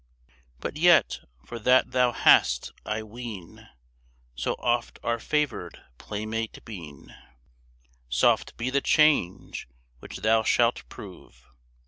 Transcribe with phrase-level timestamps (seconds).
[0.59, 3.69] But yet, for that thou hast, I ween,
[4.33, 7.13] So oft our favored playmate been,
[8.09, 9.67] Soft be the change
[9.99, 11.45] which thou shalt prove!